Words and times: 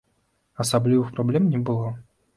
Асаблівых 0.63 1.11
праблем 1.19 1.43
не 1.53 1.59
было. 1.71 1.93